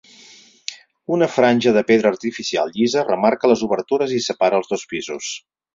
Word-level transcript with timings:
Una 1.17 1.27
franja 1.33 1.75
de 1.77 1.83
pedra 1.91 2.13
artificial 2.15 2.73
llisa 2.79 3.07
remarca 3.13 3.53
les 3.53 3.65
obertures 3.69 4.19
i 4.21 4.27
separa 4.31 4.63
els 4.63 4.75
dos 4.75 4.93
pisos. 4.95 5.35